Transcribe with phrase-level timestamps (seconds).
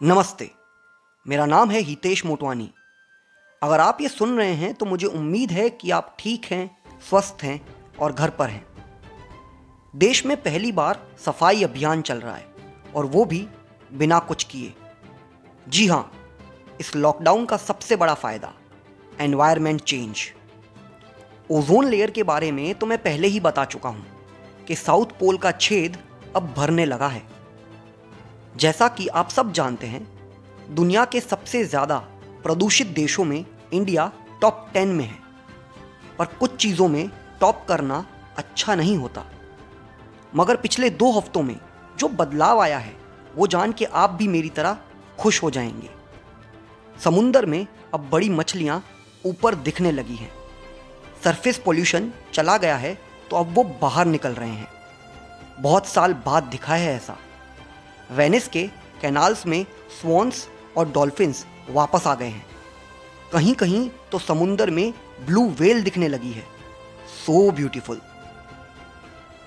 [0.00, 0.50] नमस्ते,
[1.26, 2.68] मेरा नाम है हितेश मोटवानी।
[3.62, 7.42] अगर आप ये सुन रहे हैं तो मुझे उम्मीद है कि आप ठीक हैं, स्वस्थ
[7.42, 7.60] हैं
[7.96, 8.66] और घर पर हैं।
[9.94, 12.46] देश में पहली बार सफ़ाई अभियान चल रहा है,
[12.94, 13.46] और वो भी
[13.92, 14.72] बिना कुछ किए।
[15.66, 16.10] जी हाँ
[16.80, 18.52] इस लॉकडाउन का सबसे बड़ा फ़ायदा
[19.18, 20.26] एनवायरमेंट चेंज
[21.50, 24.06] ओजोन लेयर के बारे में तो मैं पहले ही बता चुका हूँ
[24.68, 25.98] कि साउथ पोल का छेद
[26.36, 27.35] अब भरने लगा है।
[28.56, 30.06] जैसा कि आप सब जानते हैं,
[30.70, 31.96] दुनिया के सबसे ज़्यादा
[32.42, 35.18] प्रदूषित देशों में इंडिया टॉप टेन में है।
[36.18, 37.10] पर कुछ चीज़ों में
[37.40, 38.04] टॉप करना
[38.38, 39.24] अच्छा नहीं होता।
[40.34, 41.56] मगर पिछले दो हफ्तों में
[41.98, 42.96] जो बदलाव आया है,
[43.36, 44.78] वो जान के आप भी मेरी तरह
[45.18, 45.90] खुश हो जाएँगे।
[47.00, 48.82] समुंदर में अब बड़ी मछलियाँ
[49.26, 50.30] ऊपर दिखने लगी हैं।
[51.24, 52.98] सरफेस पोल्यूशन चला गया है
[53.30, 54.68] तो अब वो बाहर निकल रहे हैं।
[55.60, 57.16] बहुत साल बाद दिखा है ऐसा।
[58.10, 58.66] वेनिस के
[59.02, 59.64] कैनाल्स में
[60.00, 62.46] स्वॉन्स और डॉल्फिन्स वापस आ गए हैं।
[63.32, 64.92] कहीं कहीं तो समुंदर में
[65.26, 66.44] ब्लू वेल दिखने लगी है।
[67.16, 68.00] सो ब्यूटीफुल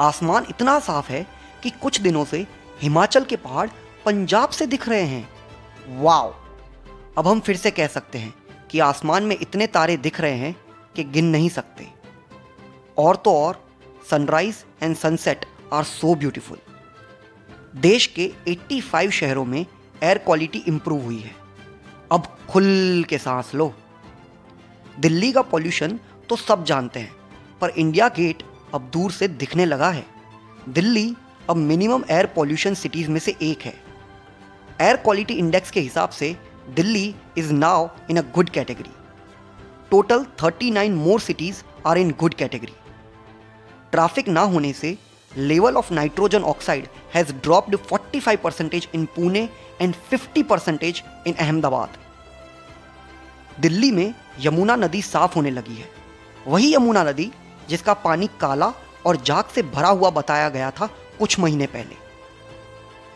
[0.00, 1.26] आसमान इतना साफ़ है
[1.62, 2.46] कि कुछ दिनों से
[2.82, 3.68] हिमाचल के पहाड़
[4.04, 5.28] पंजाब से दिख रहे हैं।
[6.00, 6.34] वाओ
[7.18, 8.34] अब हम फिर से कह सकते हैं
[8.70, 10.54] कि आसमान में इतने तारे दिख रहे हैं
[10.96, 11.88] कि गिन नहीं सकते।
[12.98, 13.64] और तो और
[14.10, 16.58] sunrise and sunset are so beautiful
[17.74, 21.34] देश के 85 शहरों में एयर क्वालिटी इंप्रूव हुई है।
[22.12, 23.72] अब खुल के सांस लो।
[25.00, 27.12] दिल्ली का पॉल्यूशन तो सब जानते हैं,
[27.60, 28.42] पर इंडिया गेट
[28.74, 30.04] अब दूर से दिखने लगा है।
[30.68, 31.14] दिल्ली
[31.50, 33.74] अब मिनिमम एयर पॉल्यूशन सिटीज़ में से एक है।
[34.80, 36.34] एयर क्वालिटी इंडेक्स के हिसाब से
[36.70, 38.90] Delhi is now in a good category
[39.90, 42.72] total 39 more cities are in good category
[43.92, 44.96] traffic ना होने से
[45.38, 49.48] level of nitrogen oxide has dropped 45 percentage in Pune
[49.80, 51.88] and 50 percentage in Ahmedabad
[53.60, 55.88] Delhi में यमुना नदी साफ़ होने लगी है।
[56.46, 57.32] वही यमुना नदी,
[57.68, 58.72] जिसका पानी काला
[59.06, 60.86] और जाग से भरा हुआ बताया गया था
[61.18, 61.96] कुछ महीने पहले।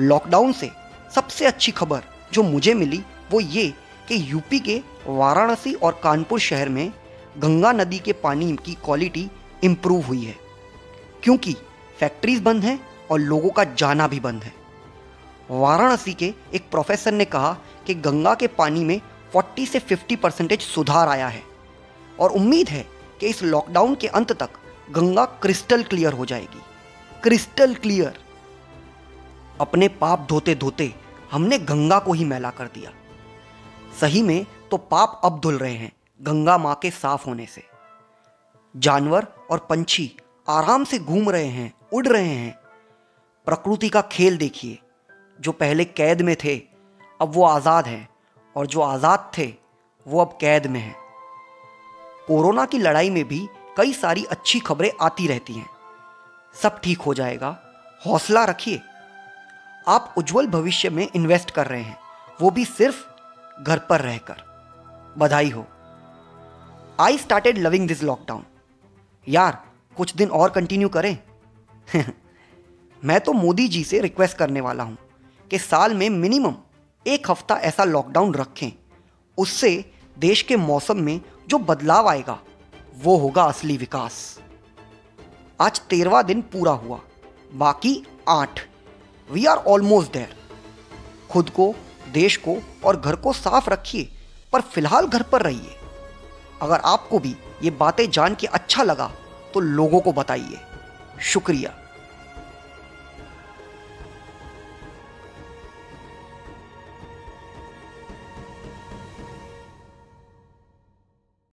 [0.00, 0.70] लॉकडाउन से
[1.14, 3.74] सबसे अच्छी खबर जो मुझे मिली वो ये
[4.08, 6.92] कि यूपी के वाराणसी और कानपुर शहर में
[7.38, 9.30] गंगा नदी के पानी की क्वालिटी
[9.64, 10.36] इम्प्रूव हुई है।
[11.22, 11.56] क्योंकि
[12.00, 12.78] फैक्ट्रीज बंद हैं
[13.10, 14.52] और लोगों का जाना भी बंद है।
[15.50, 17.52] वाराणसी के एक प्रोफेसर ने कहा
[17.86, 19.00] कि गंगा के पानी में
[19.34, 21.42] 40 से 50 परसेंटेज सुधार आया है
[22.20, 22.86] और उम्मीद है
[23.20, 24.50] कि इस लॉकडाउन के अंत तक
[24.90, 26.62] गंगा क्रिस्टल क्लियर हो जाएगी।
[27.22, 28.18] क्रिस्टल क्लियर
[29.60, 30.92] अपने पाप धोते धोते
[31.32, 32.92] हमने गंगा को ही मैला कर दिया।
[34.00, 37.62] सही में तो पाप अब धुल रहे हैं, गंगा माँ के साफ़ होने से।
[38.74, 40.10] जानवर और पंछी
[40.48, 42.58] आराम से घूम रहे हैं, उड़ रहे हैं।
[43.46, 44.78] प्रकृति का खेल देखिए,
[45.40, 46.56] जो पहले कैद में थे,
[47.20, 48.08] अब वो आज़ाद हैं,
[48.56, 49.54] और जो आज़ाद थे,
[50.06, 50.96] वो अब कैद में हैं।
[52.26, 55.68] कोरोना की लड़ाई में भी कई सारी अच्छी खबरें आती रहती हैं।
[56.62, 57.56] सब ठीक हो जाएगा,
[58.06, 58.80] हौसला रखिए।
[59.88, 61.98] आप उज्जवल भविष्य में इन्वेस्ट कर रहे हैं,
[62.40, 63.04] वो भी सिर्फ़
[63.62, 64.44] घर पर रहकर।
[65.18, 65.66] बधाई हो।
[67.00, 68.44] I started loving this lockdown
[69.26, 71.18] यार कुछ दिन और कंटिन्यू करें।
[73.04, 74.96] मैं तो मोदी जी से रिक्वेस्ट करने वाला हूँ
[75.50, 76.54] कि साल में मिनिमम
[77.06, 78.72] एक हफ़्ता ऐसा लॉकडाउन रखें।
[79.38, 79.72] उससे
[80.18, 82.38] देश के मौसम में जो बदलाव आएगा,
[82.96, 84.40] वो होगा असली विकास।
[85.60, 87.00] आज तेरवा दिन पूरा हुआ,
[87.54, 88.60] बाकी आठ
[89.30, 90.34] वी आर ऑलमोस्ट देयर
[91.30, 91.74] खुद को,
[92.12, 94.08] देश को और घर को साफ़ रखिए,
[94.52, 95.76] पर फ़िलहाल घर पर रहिए।
[96.62, 99.10] अगर आपको भी ये बातें जान के अच्छा लगा
[99.54, 100.60] तो लोगों को बताइए।
[101.20, 101.79] शुक्रिया।